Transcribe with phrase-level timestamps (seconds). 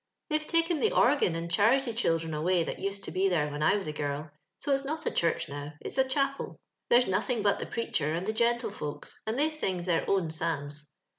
[0.31, 3.75] They've token the organ and charity children away that used to be there when I
[3.75, 6.57] was a girl, so it's not a church now, it's ft Qhapflt
[6.89, 10.91] There's notliing but the preacher find tho gentlefolks, and they sings their own psalms.